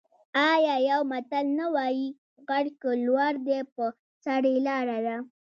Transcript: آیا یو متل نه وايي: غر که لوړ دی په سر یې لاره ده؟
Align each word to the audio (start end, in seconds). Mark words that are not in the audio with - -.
آیا 0.51 0.75
یو 0.89 1.01
متل 1.11 1.45
نه 1.59 1.65
وايي: 1.75 2.07
غر 2.47 2.65
که 2.81 2.91
لوړ 3.05 3.33
دی 3.47 3.59
په 3.75 3.85
سر 4.23 4.41
یې 4.51 4.57
لاره 4.67 4.97
ده؟ 5.05 5.15